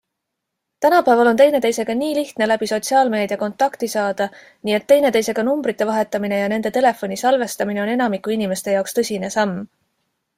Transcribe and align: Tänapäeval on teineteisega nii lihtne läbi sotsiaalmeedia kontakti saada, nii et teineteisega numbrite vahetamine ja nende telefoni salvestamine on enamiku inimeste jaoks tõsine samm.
Tänapäeval 0.83 1.27
on 1.31 1.39
teineteisega 1.41 1.95
nii 1.97 2.15
lihtne 2.19 2.47
läbi 2.51 2.69
sotsiaalmeedia 2.71 3.37
kontakti 3.41 3.89
saada, 3.93 4.27
nii 4.69 4.75
et 4.77 4.87
teineteisega 4.93 5.43
numbrite 5.49 5.87
vahetamine 5.91 6.41
ja 6.45 6.49
nende 6.55 6.71
telefoni 6.79 7.19
salvestamine 7.25 7.85
on 7.85 7.93
enamiku 7.97 8.35
inimeste 8.39 8.77
jaoks 8.79 8.99
tõsine 9.01 9.31
samm. 9.37 9.55